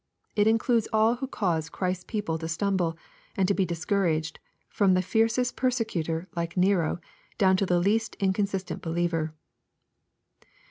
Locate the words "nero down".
6.57-7.55